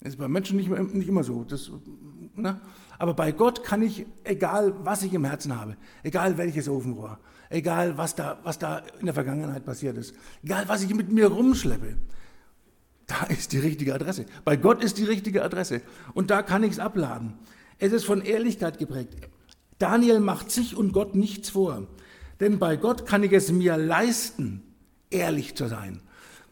[0.00, 1.44] Das ist bei Menschen nicht, nicht immer so.
[1.44, 1.70] Das,
[2.34, 2.60] ne?
[2.98, 7.20] Aber bei Gott kann ich, egal was ich im Herzen habe, egal welches Ofenrohr,
[7.50, 11.28] egal was da, was da in der Vergangenheit passiert ist, egal was ich mit mir
[11.28, 11.96] rumschleppe,
[13.06, 14.26] da ist die richtige Adresse.
[14.44, 15.82] Bei Gott ist die richtige Adresse.
[16.14, 17.34] Und da kann ich es abladen.
[17.78, 19.14] Es ist von Ehrlichkeit geprägt.
[19.78, 21.86] Daniel macht sich und Gott nichts vor.
[22.40, 24.67] Denn bei Gott kann ich es mir leisten,
[25.10, 26.00] ehrlich zu sein.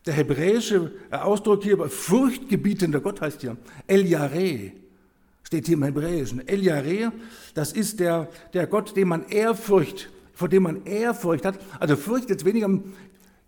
[0.07, 4.73] Der hebräische Ausdruck hier, furchtgebietender Gott heißt hier, El Yareh,
[5.43, 6.47] steht hier im Hebräischen.
[6.47, 7.09] El Yareh,
[7.55, 11.59] das ist der, der Gott, dem man Ehrfurcht, vor dem man Ehrfurcht hat.
[11.81, 12.69] Also Furcht jetzt weniger,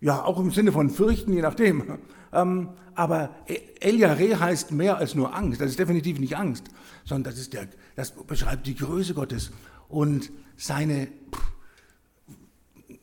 [0.01, 1.99] ja, auch im Sinne von fürchten, je nachdem.
[2.31, 3.33] Ähm, aber
[3.79, 5.59] El Yareh heißt mehr als nur Angst.
[5.61, 6.65] Das ist definitiv nicht Angst,
[7.05, 9.49] sondern das, ist der, das beschreibt die Größe Gottes
[9.87, 11.07] und seine,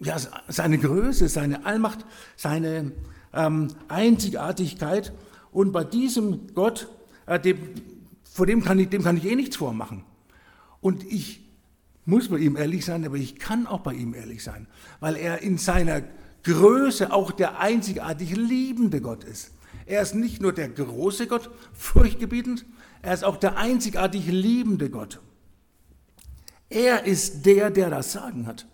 [0.00, 0.16] ja,
[0.48, 2.04] seine Größe, seine Allmacht,
[2.36, 2.92] seine
[3.32, 5.12] ähm, Einzigartigkeit.
[5.52, 6.88] Und bei diesem Gott,
[7.26, 7.58] äh, dem,
[8.24, 10.04] vor dem kann, ich, dem kann ich eh nichts vormachen.
[10.80, 11.40] Und ich
[12.04, 14.68] muss bei ihm ehrlich sein, aber ich kann auch bei ihm ehrlich sein,
[15.00, 16.02] weil er in seiner
[16.44, 19.52] Größe auch der einzigartig liebende Gott ist.
[19.86, 22.64] Er ist nicht nur der große Gott, furchtgebietend,
[23.02, 25.20] er ist auch der einzigartig liebende Gott.
[26.68, 28.66] Er ist der, der das Sagen hat.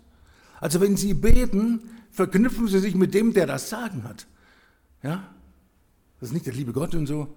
[0.63, 4.27] Also wenn Sie beten, verknüpfen Sie sich mit dem, der das Sagen hat.
[5.01, 5.35] Ja?
[6.21, 7.35] Das ist nicht der liebe Gott und so,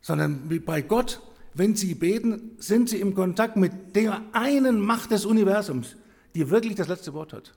[0.00, 1.22] sondern bei Gott,
[1.54, 5.94] wenn Sie beten, sind Sie im Kontakt mit der einen Macht des Universums,
[6.34, 7.54] die wirklich das letzte Wort hat.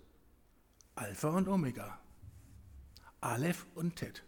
[0.94, 1.98] Alpha und Omega.
[3.20, 4.24] Aleph und Tet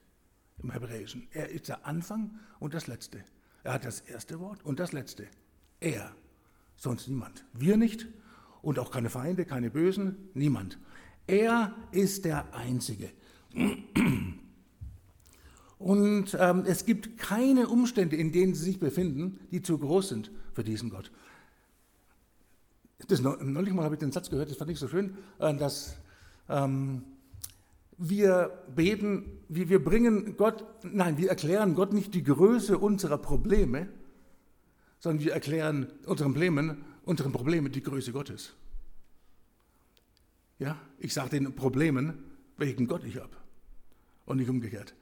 [0.63, 1.27] im Hebräischen.
[1.33, 3.23] Er ist der Anfang und das Letzte.
[3.63, 5.27] Er hat das erste Wort und das Letzte.
[5.81, 6.15] Er,
[6.77, 7.45] sonst niemand.
[7.53, 8.07] Wir nicht
[8.61, 10.79] und auch keine Feinde, keine Bösen, niemand.
[11.27, 13.09] Er ist der Einzige.
[15.77, 20.31] Und ähm, es gibt keine Umstände, in denen sie sich befinden, die zu groß sind
[20.53, 21.11] für diesen Gott.
[23.07, 25.95] Das, neulich mal habe ich den Satz gehört, das fand ich so schön, äh, dass
[26.49, 27.03] ähm,
[27.97, 33.87] wir beten, wir, wir bringen Gott, nein, wir erklären Gott nicht die Größe unserer Probleme,
[34.99, 38.53] sondern wir erklären unseren Problemen unseren Probleme die Größe Gottes.
[40.59, 42.23] Ja, ich sage den Problemen,
[42.57, 43.35] welchen Gott ich habe.
[44.25, 44.93] Und nicht umgekehrt.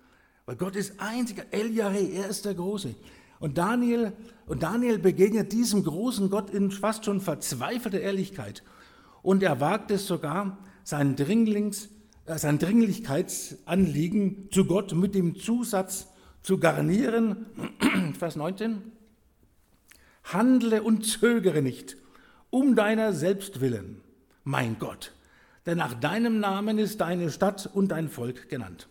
[0.46, 2.96] Weil Gott ist einziger, El Yahweh, er ist der Große.
[3.40, 4.14] Und Daniel,
[4.46, 8.64] und Daniel begegnet diesem großen Gott in fast schon verzweifelter Ehrlichkeit.
[9.24, 11.90] und er wagt es sogar, sein, Dringlings,
[12.26, 16.08] äh, sein Dringlichkeitsanliegen zu Gott mit dem Zusatz
[16.44, 17.46] zu garnieren,
[18.18, 18.82] Vers 19,
[20.34, 21.98] handle und zögere nicht,
[22.50, 24.02] um deiner selbst willen,
[24.44, 25.14] mein Gott,
[25.66, 28.88] denn nach deinem Namen ist deine Stadt und dein Volk genannt.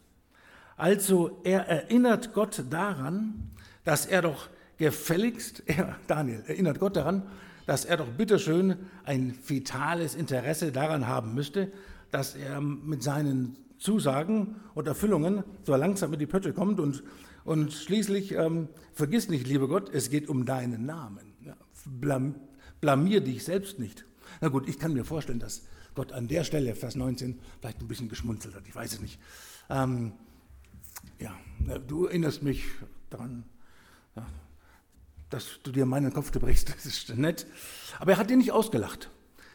[0.76, 3.50] Also er erinnert Gott daran,
[3.84, 7.22] dass er doch gefälligst, er, Daniel, erinnert Gott daran,
[7.66, 11.72] dass er doch bitteschön ein vitales Interesse daran haben müsste,
[12.10, 17.02] dass er mit seinen Zusagen und Erfüllungen so langsam in die Pötte kommt und,
[17.46, 21.32] und schließlich ähm, vergiss nicht, lieber Gott, es geht um deinen Namen.
[21.44, 21.56] Ja,
[21.86, 22.34] blam,
[22.80, 24.04] blamier dich selbst nicht.
[24.40, 25.62] Na gut, ich kann mir vorstellen, dass
[25.94, 29.20] Gott an der Stelle, Vers 19, vielleicht ein bisschen geschmunzelt hat, ich weiß es nicht.
[29.70, 30.12] Ähm,
[31.20, 31.34] ja,
[31.86, 32.64] du erinnerst mich
[33.10, 33.44] daran,
[34.16, 34.26] ja,
[35.30, 37.46] dass du dir meinen Kopf brichst, das ist nett.
[38.00, 39.08] Aber er hat dir nicht ausgelacht.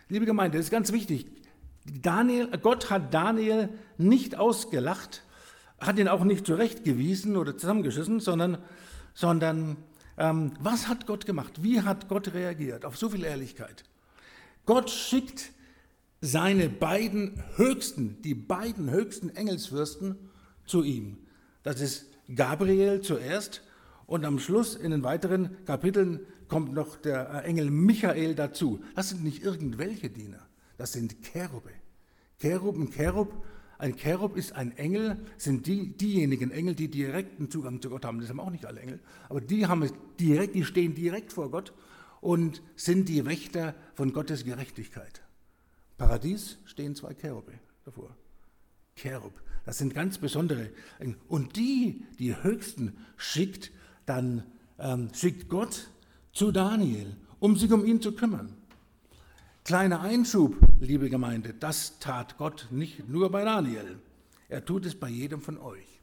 [0.07, 1.25] Liebe Gemeinde, das ist ganz wichtig.
[1.85, 5.23] Daniel, Gott hat Daniel nicht ausgelacht,
[5.81, 8.59] hat ihn auch nicht zurechtgewiesen oder zusammengeschissen, sondern,
[9.13, 9.77] sondern
[10.17, 11.63] ähm, was hat Gott gemacht?
[11.63, 12.85] Wie hat Gott reagiert?
[12.85, 13.83] Auf so viel Ehrlichkeit.
[14.65, 15.51] Gott schickt
[16.21, 20.15] seine beiden höchsten, die beiden höchsten Engelsfürsten
[20.65, 21.17] zu ihm.
[21.63, 23.63] Das ist Gabriel zuerst
[24.05, 28.81] und am Schluss in den weiteren Kapiteln kommt noch der Engel Michael dazu.
[28.95, 30.45] Das sind nicht irgendwelche Diener,
[30.77, 31.71] das sind Cherube.
[32.39, 33.43] Cherub, ein Cherub,
[33.81, 38.19] ein Cherub ist ein Engel, sind die, diejenigen Engel, die direkten Zugang zu Gott haben.
[38.19, 41.49] Das haben auch nicht alle Engel, aber die haben es direkt, die stehen direkt vor
[41.49, 41.73] Gott
[42.21, 45.21] und sind die Wächter von Gottes Gerechtigkeit.
[45.97, 48.15] Paradies stehen zwei Cherube davor.
[48.95, 49.33] Cherub,
[49.65, 51.17] das sind ganz besondere Engel.
[51.27, 53.71] Und die, die Höchsten, schickt
[54.05, 54.43] dann
[54.77, 55.89] ähm, schickt Gott
[56.33, 58.57] zu Daniel, um sich um ihn zu kümmern.
[59.63, 63.99] Kleiner Einschub, liebe Gemeinde, das tat Gott nicht nur bei Daniel.
[64.49, 66.01] Er tut es bei jedem von euch.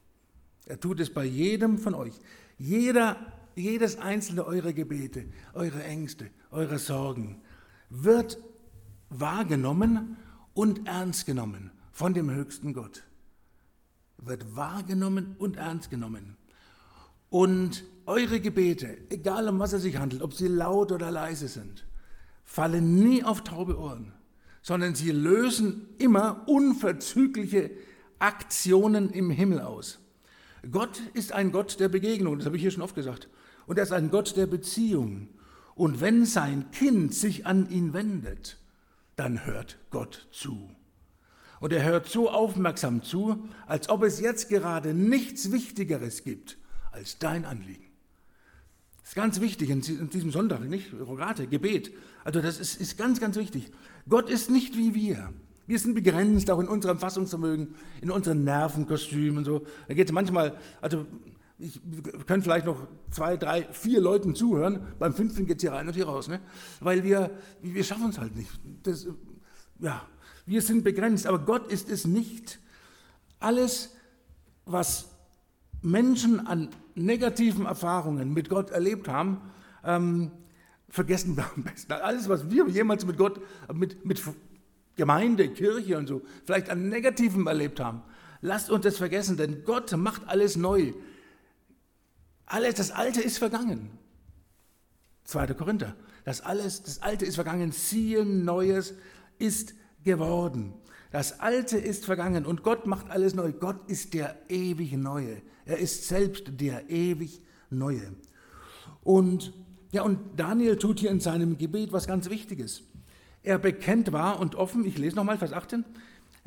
[0.67, 2.15] Er tut es bei jedem von euch.
[2.57, 3.17] Jeder,
[3.57, 7.43] jedes einzelne eurer Gebete, eure Ängste, eure Sorgen
[7.91, 8.39] wird
[9.11, 10.17] wahrgenommen
[10.55, 13.03] und ernst genommen von dem höchsten Gott.
[14.19, 16.37] Wird wahrgenommen und ernst genommen.
[17.29, 21.88] Und eure Gebete, egal um was es sich handelt, ob sie laut oder leise sind,
[22.49, 24.15] fallen nie auf taube Ohren,
[24.63, 27.71] sondern sie lösen immer unverzügliche
[28.19, 30.01] Aktionen im Himmel aus.
[30.73, 33.29] Gott ist ein Gott der Begegnung, das habe ich hier schon oft gesagt.
[33.67, 35.29] Und er ist ein Gott der Beziehung.
[35.75, 38.57] Und wenn sein Kind sich an ihn wendet,
[39.15, 40.71] dann hört Gott zu.
[41.61, 46.57] Und er hört so aufmerksam zu, als ob es jetzt gerade nichts Wichtigeres gibt
[46.93, 47.88] als dein Anliegen.
[49.09, 50.93] Ist ganz wichtig in diesem Sonntag, nicht?
[50.93, 51.95] Rogate, Gebet.
[52.25, 53.71] Also das ist, ist ganz, ganz wichtig.
[54.07, 55.33] Gott ist nicht wie wir.
[55.67, 59.65] Wir sind begrenzt, auch in unserem Fassungsvermögen, in unseren Nervenkostümen und so.
[59.87, 61.07] Da geht es manchmal, also
[61.59, 61.81] ich
[62.27, 65.95] können vielleicht noch zwei, drei, vier Leuten zuhören, beim fünften geht es hier rein und
[65.95, 66.41] hier raus, ne?
[66.81, 67.31] weil wir,
[67.63, 68.51] wir schaffen es halt nicht.
[68.83, 69.07] Das,
[69.79, 70.07] ja,
[70.45, 72.59] wir sind begrenzt, aber Gott ist es nicht.
[73.41, 73.97] Alles,
[74.67, 75.09] was
[75.81, 76.69] Menschen an
[76.99, 79.41] negativen Erfahrungen mit Gott erlebt haben,
[79.85, 80.31] ähm,
[80.89, 81.93] vergessen wir am besten.
[81.93, 83.41] Alles, was wir jemals mit Gott,
[83.73, 84.23] mit, mit
[84.97, 88.03] Gemeinde, Kirche und so, vielleicht an Negativem erlebt haben,
[88.41, 90.93] lasst uns das vergessen, denn Gott macht alles neu.
[92.47, 93.91] Alles, das Alte ist vergangen.
[95.25, 95.49] 2.
[95.49, 95.95] Korinther.
[96.25, 98.95] Das alles, das Alte ist vergangen, siehe, Neues
[99.39, 100.75] ist geworden.
[101.11, 103.53] Das Alte ist vergangen und Gott macht alles neu.
[103.53, 105.41] Gott ist der ewig Neue.
[105.69, 108.15] Er ist selbst der ewig Neue.
[109.03, 109.53] Und,
[109.93, 112.85] ja, und Daniel tut hier in seinem Gebet was ganz Wichtiges.
[113.43, 115.85] Er bekennt wahr und offen, ich lese nochmal Vers 18,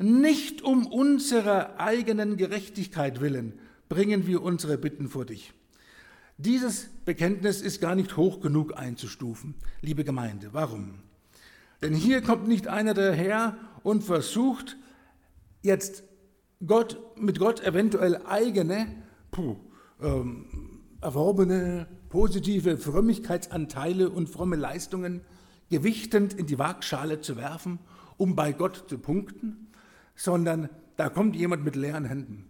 [0.00, 3.54] nicht um unserer eigenen Gerechtigkeit willen
[3.88, 5.52] bringen wir unsere Bitten vor dich.
[6.36, 10.48] Dieses Bekenntnis ist gar nicht hoch genug einzustufen, liebe Gemeinde.
[10.50, 10.94] Warum?
[11.80, 14.76] Denn hier kommt nicht einer daher und versucht
[15.62, 16.02] jetzt
[16.66, 18.88] Gott, mit Gott eventuell eigene,
[19.32, 19.56] puh,
[20.00, 20.46] ähm,
[21.00, 25.22] erworbene, positive Frömmigkeitsanteile und fromme Leistungen
[25.68, 27.80] gewichtend in die Waagschale zu werfen,
[28.18, 29.72] um bei Gott zu punkten,
[30.14, 32.44] sondern da kommt jemand mit leeren Händen.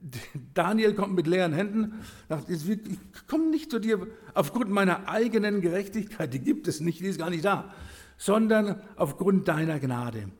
[0.54, 1.94] Daniel kommt mit leeren Händen,
[2.28, 2.78] sagt, ich
[3.26, 7.30] komme nicht zu dir aufgrund meiner eigenen Gerechtigkeit, die gibt es nicht, die ist gar
[7.30, 7.74] nicht da,
[8.16, 10.30] sondern aufgrund deiner Gnade.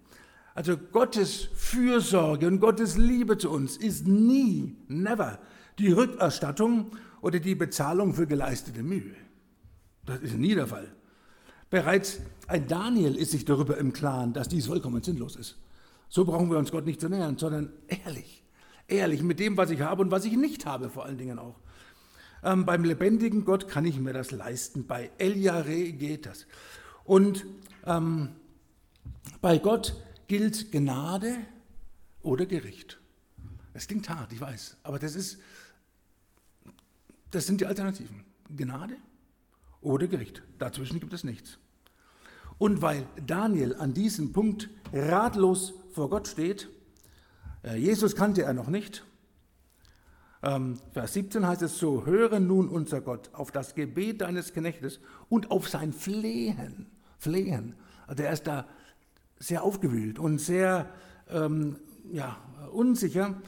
[0.54, 5.38] Also Gottes Fürsorge und Gottes Liebe zu uns ist nie, never
[5.78, 9.14] die Rückerstattung oder die Bezahlung für geleistete Mühe.
[10.04, 10.94] Das ist nie der Fall.
[11.70, 15.56] Bereits ein Daniel ist sich darüber im Klaren, dass dies vollkommen sinnlos ist.
[16.08, 17.72] So brauchen wir uns Gott nicht zu nähern, sondern
[18.04, 18.44] ehrlich,
[18.88, 21.58] ehrlich mit dem, was ich habe und was ich nicht habe, vor allen Dingen auch.
[22.44, 24.86] Ähm, beim lebendigen Gott kann ich mir das leisten.
[24.86, 26.46] Bei Eliare geht das.
[27.04, 27.46] Und
[27.86, 28.30] ähm,
[29.40, 29.96] bei Gott
[30.32, 31.36] gilt Gnade
[32.22, 32.98] oder Gericht.
[33.74, 35.38] Das klingt hart, ich weiß, aber das ist,
[37.30, 38.24] das sind die Alternativen.
[38.48, 38.96] Gnade
[39.82, 40.42] oder Gericht.
[40.58, 41.58] Dazwischen gibt es nichts.
[42.56, 46.70] Und weil Daniel an diesem Punkt ratlos vor Gott steht,
[47.62, 49.04] äh, Jesus kannte er noch nicht,
[50.42, 54.98] ähm, Vers 17 heißt es so, höre nun unser Gott auf das Gebet deines Knechtes
[55.28, 56.86] und auf sein Flehen.
[57.18, 57.74] Flehen.
[58.06, 58.66] Also er ist da
[59.42, 60.88] sehr aufgewühlt und sehr
[61.28, 61.76] ähm,
[62.12, 62.38] ja,
[62.72, 63.42] unsicher.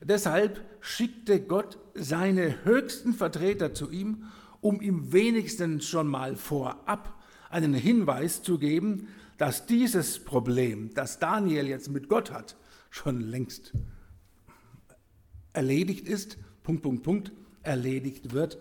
[0.00, 4.24] Deshalb schickte Gott seine höchsten Vertreter zu ihm,
[4.60, 9.08] um ihm wenigstens schon mal vorab einen Hinweis zu geben,
[9.38, 12.56] dass dieses Problem, das Daniel jetzt mit Gott hat,
[12.88, 13.72] schon längst
[15.52, 17.32] erledigt ist, Punkt, Punkt, Punkt,
[17.64, 18.58] erledigt wird.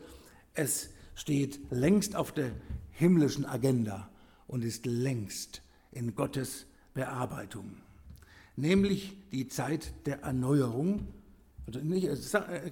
[0.54, 2.52] Es steht längst auf der
[2.92, 4.10] himmlischen Agenda
[4.48, 7.78] und ist längst in Gottes Bearbeitung.
[8.56, 11.08] Nämlich die Zeit der Erneuerung.
[11.68, 12.06] Also nicht,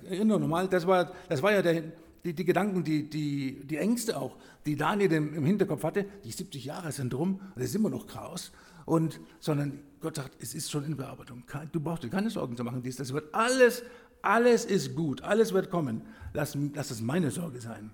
[0.09, 1.83] erinnere nochmal, das war, das war ja der,
[2.25, 6.05] die, die, Gedanken, die, die, die Ängste auch, die Daniel im Hinterkopf hatte.
[6.23, 8.51] Die 70 Jahre sind rum es ist immer noch Chaos.
[8.85, 11.43] Und, sondern Gott sagt, es ist schon in Bearbeitung.
[11.71, 12.81] Du brauchst dir keine Sorgen zu machen.
[12.83, 13.83] Das wird alles
[14.21, 16.01] alles ist gut, alles wird kommen.
[16.33, 17.91] Lass, lass es meine Sorge sein.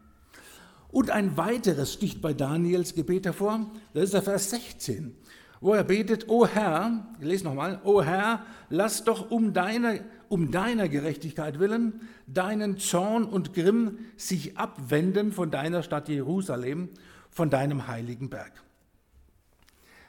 [0.91, 5.15] Und ein weiteres sticht bei Daniels Gebet hervor, das ist der Vers 16,
[5.63, 9.95] wo er betet, O Herr, ich lese nochmal, O Herr, lass doch um deiner,
[10.27, 16.89] um deiner Gerechtigkeit willen deinen Zorn und Grimm sich abwenden von deiner Stadt Jerusalem,
[17.29, 18.51] von deinem heiligen Berg.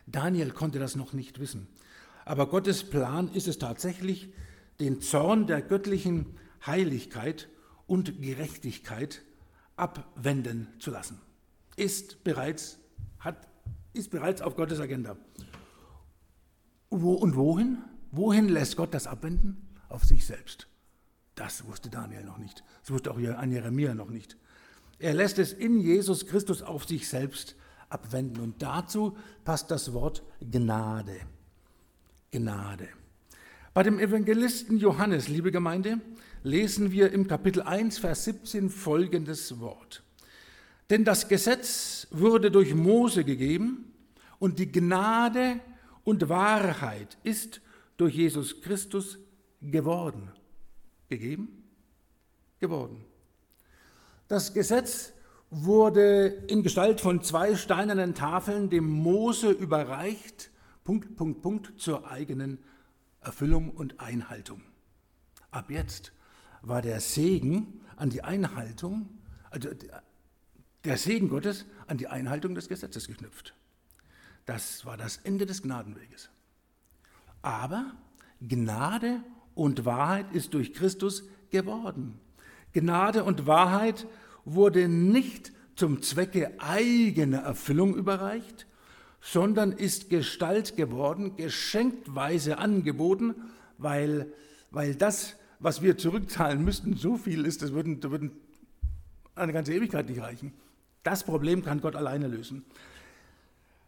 [0.06, 1.68] Daniel konnte das noch nicht wissen,
[2.24, 4.32] aber Gottes Plan ist es tatsächlich,
[4.80, 6.36] den Zorn der göttlichen
[6.66, 7.48] Heiligkeit
[7.86, 9.22] und Gerechtigkeit
[9.76, 11.20] abwenden zu lassen.
[11.76, 12.80] Ist bereits,
[13.20, 13.46] hat,
[13.94, 15.16] ist bereits auf Gottes Agenda.
[16.90, 17.78] Wo und wohin?
[18.10, 19.68] Wohin lässt Gott das abwenden?
[19.88, 20.68] Auf sich selbst.
[21.34, 22.62] Das wusste Daniel noch nicht.
[22.82, 24.36] Das wusste auch an Jeremia noch nicht.
[24.98, 27.56] Er lässt es in Jesus Christus auf sich selbst
[27.88, 28.40] abwenden.
[28.40, 31.16] Und dazu passt das Wort Gnade.
[32.30, 32.88] Gnade.
[33.72, 36.00] Bei dem Evangelisten Johannes, liebe Gemeinde,
[36.44, 40.03] lesen wir im Kapitel 1, Vers 17 folgendes Wort.
[40.90, 43.92] Denn das Gesetz wurde durch Mose gegeben
[44.38, 45.60] und die Gnade
[46.04, 47.60] und Wahrheit ist
[47.96, 49.18] durch Jesus Christus
[49.60, 50.30] geworden.
[51.08, 51.64] Gegeben?
[52.60, 53.04] Geworden.
[54.28, 55.12] Das Gesetz
[55.50, 60.50] wurde in Gestalt von zwei steinernen Tafeln dem Mose überreicht,
[60.82, 62.58] Punkt, Punkt, Punkt, zur eigenen
[63.20, 64.60] Erfüllung und Einhaltung.
[65.50, 66.12] Ab jetzt
[66.62, 69.08] war der Segen an die Einhaltung,
[69.50, 69.70] also
[70.84, 73.54] der Segen Gottes an die Einhaltung des Gesetzes geknüpft.
[74.46, 76.28] Das war das Ende des Gnadenweges.
[77.42, 77.92] Aber
[78.40, 79.22] Gnade
[79.54, 82.18] und Wahrheit ist durch Christus geworden.
[82.72, 84.06] Gnade und Wahrheit
[84.44, 88.66] wurde nicht zum Zwecke eigener Erfüllung überreicht,
[89.20, 93.34] sondern ist Gestalt geworden, geschenktweise angeboten,
[93.78, 94.32] weil,
[94.70, 98.32] weil das, was wir zurückzahlen müssten, so viel ist, das würden, das würden
[99.34, 100.52] eine ganze Ewigkeit nicht reichen.
[101.04, 102.64] Das Problem kann Gott alleine lösen.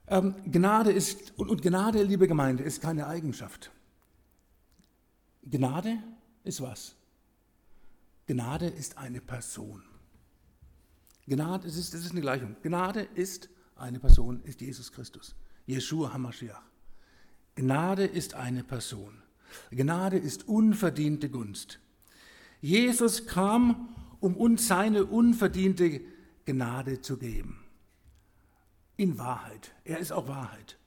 [0.07, 3.73] Ähm, Gnade ist, und, und Gnade, liebe Gemeinde, ist keine Eigenschaft.
[5.43, 5.99] Gnade
[6.45, 6.95] ist was?
[8.27, 9.83] Gnade ist eine Person.
[11.27, 12.55] Gnade, das ist, das ist eine Gleichung.
[12.63, 15.35] Gnade ist eine Person ist Jesus Christus,
[15.67, 16.63] Jeshua HaMashiach.
[17.57, 19.23] Gnade ist eine Person.
[19.71, 21.79] Gnade ist unverdiente Gunst.
[22.61, 23.89] Jesus kam,
[24.21, 26.01] um uns seine unverdiente
[26.47, 27.59] Gnade zu geben.
[28.97, 29.75] In Wahrheit.
[29.85, 30.79] Er ist auch Wahrheit.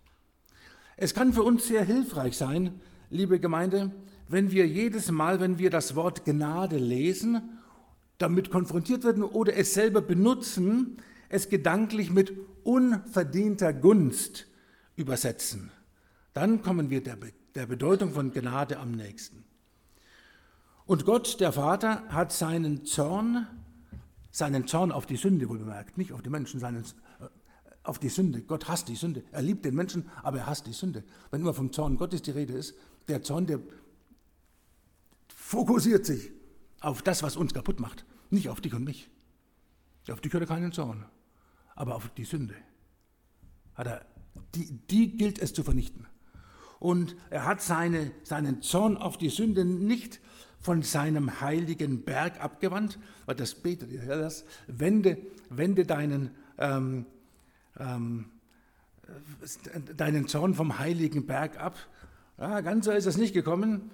[0.98, 3.92] Es kann für uns sehr hilfreich sein, liebe Gemeinde,
[4.28, 7.60] wenn wir jedes Mal, wenn wir das Wort Gnade lesen,
[8.18, 10.98] damit konfrontiert werden oder es selber benutzen,
[11.30, 12.34] es gedanklich mit
[12.64, 14.48] unverdienter Gunst
[14.96, 15.72] übersetzen.
[16.34, 17.18] Dann kommen wir der,
[17.56, 19.46] der Bedeutung von Gnade am nächsten.
[20.86, 23.48] Und Gott, der Vater, hat seinen Zorn,
[24.32, 27.28] seinen Zorn auf die Sünde wohl bemerkt, nicht auf die Menschen, seinen, äh,
[27.84, 28.42] auf die Sünde.
[28.42, 29.24] Gott hasst die Sünde.
[29.32, 31.04] Er liebt den Menschen, aber er hasst die Sünde.
[31.32, 32.76] Wenn immer vom Zorn Gottes die Rede ist,
[33.08, 33.60] der Zorn, der
[35.36, 36.32] fokussiert sich
[36.82, 39.10] auf das, was uns kaputt macht, nicht auf dich und mich.
[40.10, 41.06] Auf dich hat er keinen Zorn
[41.80, 42.56] aber auf die Sünde.
[43.74, 44.06] hat er,
[44.54, 46.08] die, die gilt es zu vernichten.
[46.78, 50.20] Und er hat seine, seinen Zorn auf die Sünde nicht
[50.60, 55.18] von seinem heiligen Berg abgewandt, weil das betet er, das, wende,
[55.50, 57.06] wende deinen, ähm,
[57.80, 58.26] ähm,
[59.96, 61.78] deinen Zorn vom heiligen Berg ab.
[62.38, 63.92] Ja, ganz so ist es nicht gekommen.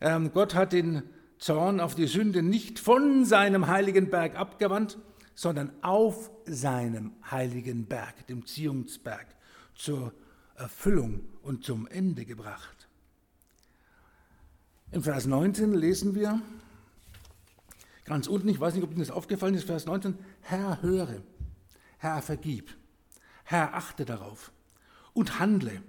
[0.00, 1.02] Ähm, Gott hat den
[1.38, 4.98] Zorn auf die Sünde nicht von seinem heiligen Berg abgewandt,
[5.34, 9.26] sondern auf seinem heiligen Berg, dem Ziehungsberg,
[9.74, 10.12] zur
[10.56, 12.75] Erfüllung und zum Ende gebracht.
[14.96, 16.40] Im Vers 19 lesen wir,
[18.06, 21.20] ganz unten, ich weiß nicht, ob Ihnen das aufgefallen ist, Vers 19, Herr höre,
[21.98, 22.74] Herr vergib,
[23.44, 24.52] Herr achte darauf
[25.12, 25.82] und handle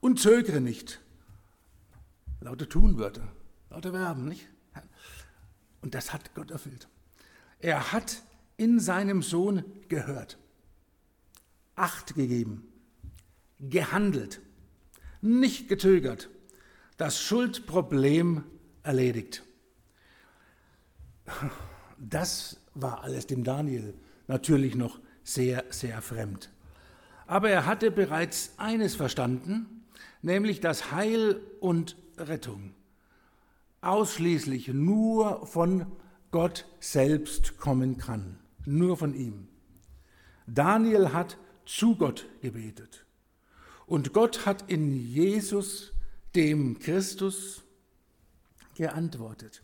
[0.00, 0.98] und zögere nicht.
[2.40, 3.28] Laute Tunwörter,
[3.68, 4.48] laute Verben, nicht?
[5.82, 6.88] Und das hat Gott erfüllt.
[7.58, 8.22] Er hat
[8.56, 10.38] in seinem Sohn gehört,
[11.76, 12.66] Acht gegeben,
[13.60, 14.40] gehandelt,
[15.20, 16.30] nicht gezögert,
[16.98, 18.44] das Schuldproblem
[18.82, 19.42] erledigt.
[21.98, 23.94] Das war alles dem Daniel
[24.26, 26.50] natürlich noch sehr, sehr fremd.
[27.26, 29.84] Aber er hatte bereits eines verstanden,
[30.22, 32.74] nämlich dass Heil und Rettung
[33.80, 35.86] ausschließlich nur von
[36.30, 39.48] Gott selbst kommen kann, nur von ihm.
[40.46, 43.04] Daniel hat zu Gott gebetet
[43.86, 45.92] und Gott hat in Jesus,
[46.34, 47.64] dem Christus,
[48.78, 49.62] geantwortet.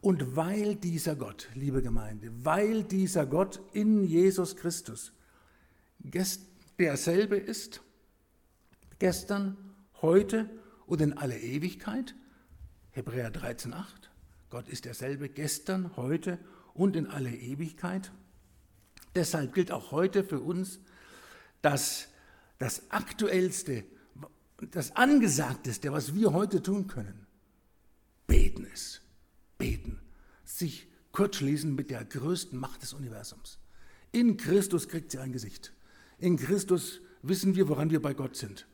[0.00, 5.12] Und weil dieser Gott, liebe Gemeinde, weil dieser Gott in Jesus Christus
[6.78, 7.82] derselbe ist,
[8.98, 9.56] gestern,
[10.00, 10.48] heute
[10.86, 12.14] und in alle Ewigkeit,
[12.92, 13.84] Hebräer 13,8.
[14.50, 16.38] Gott ist derselbe gestern, heute
[16.74, 18.12] und in alle Ewigkeit.
[19.14, 20.80] Deshalb gilt auch heute für uns,
[21.60, 22.08] dass
[22.58, 23.84] das Aktuellste,
[24.58, 27.26] das Angesagteste, was wir heute tun können,
[28.26, 29.02] beten ist.
[29.56, 30.00] Beten.
[30.44, 33.58] Sich kurzschließen mit der größten Macht des Universums.
[34.12, 35.72] In Christus kriegt sie ein Gesicht.
[36.18, 38.66] In Christus wissen wir, woran wir bei Gott sind.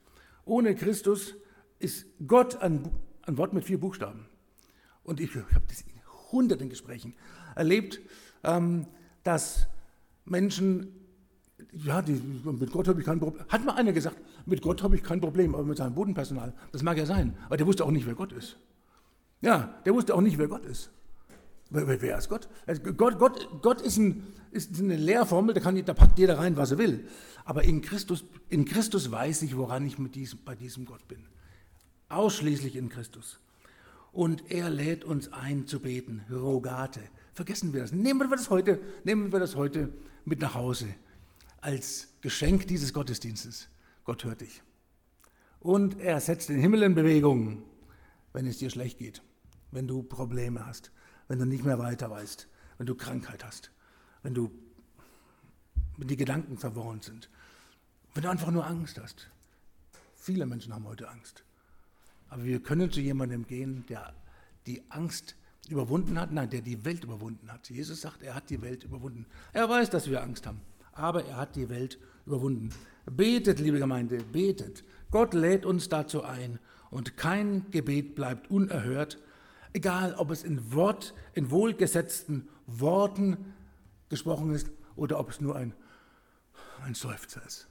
[0.45, 1.35] Ohne Christus
[1.79, 2.91] ist Gott ein
[3.27, 4.27] ein Wort mit vier Buchstaben.
[5.03, 6.01] Und ich, ich habe das in
[6.33, 7.15] hunderten Gesprächen
[7.55, 8.01] erlebt,
[8.43, 8.87] ähm,
[9.23, 9.67] dass
[10.25, 10.89] Menschen,
[11.73, 13.45] ja, die, mit Gott habe ich kein Problem.
[13.49, 14.17] Hat mal einer gesagt,
[14.47, 16.53] mit Gott habe ich kein Problem, aber mit seinem Bodenpersonal.
[16.73, 18.57] Das mag ja sein, aber der wusste auch nicht, wer Gott ist.
[19.41, 20.91] Ja, der wusste auch nicht, wer Gott ist.
[21.71, 22.49] Wer, wer ist Gott?
[22.67, 26.57] Also Gott, Gott, Gott ist, ein, ist, eine Lehrformel, da, kann, da packt jeder rein,
[26.57, 27.07] was er will.
[27.45, 31.25] Aber in Christus, in Christus weiß ich, woran ich mit diesem, bei diesem Gott bin
[32.15, 33.39] ausschließlich in Christus.
[34.13, 37.01] Und er lädt uns ein zu beten, Rogate.
[37.33, 37.93] Vergessen wir das.
[37.93, 39.93] Nehmen wir das heute, nehmen wir das heute
[40.25, 40.87] mit nach Hause
[41.61, 43.69] als Geschenk dieses Gottesdienstes.
[44.05, 44.63] Gott hört dich.
[45.61, 47.63] Und er setzt den Himmel in Bewegung,
[48.33, 49.23] wenn es dir schlecht geht,
[49.71, 50.91] wenn du Probleme hast,
[51.29, 52.49] wenn du nicht mehr weiter weißt,
[52.79, 53.71] wenn du Krankheit hast,
[54.23, 54.51] wenn du
[55.97, 57.31] wenn die Gedanken verworren sind,
[58.15, 59.31] wenn du einfach nur Angst hast.
[60.17, 61.45] Viele Menschen haben heute Angst.
[62.29, 64.15] Aber wir können zu jemandem gehen, der
[64.67, 65.37] die Angst
[65.69, 67.71] überwunden hat, nein, der die Welt überwunden hat.
[67.71, 69.27] Jesus sagt, er hat die Welt überwunden.
[69.53, 70.61] Er weiß, dass wir Angst haben,
[70.93, 72.71] aber er hat die Welt überwunden.
[73.07, 74.85] Betet, liebe Gemeinde, betet.
[75.11, 76.59] Gott lädt uns dazu ein
[76.91, 79.19] und kein Gebet bleibt unerhört,
[79.73, 83.55] egal ob es in Wort, in wohlgesetzten Worten
[84.09, 85.75] gesprochen ist oder ob es nur ein,
[86.85, 87.69] ein Seufzer ist.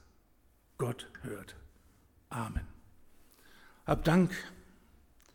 [0.78, 1.56] Gott hört.
[2.30, 2.66] Amen.
[3.86, 4.30] Hab Dank